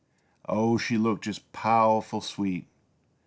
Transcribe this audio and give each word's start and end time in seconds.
Oh, 0.49 0.79
she 0.79 0.97
looked 0.97 1.25
jest 1.25 1.53
powerful 1.53 2.21
sweet! 2.21 2.65